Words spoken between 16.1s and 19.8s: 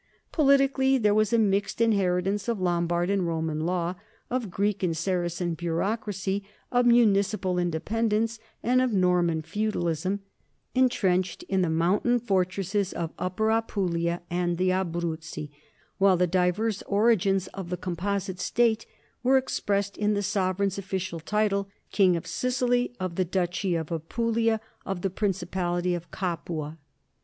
the diverse origins of the composite state were ex